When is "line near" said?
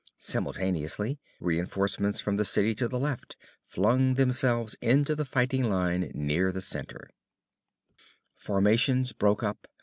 5.63-6.51